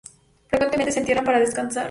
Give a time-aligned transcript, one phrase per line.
[0.47, 1.79] Frecuentemente se entierran para descansar.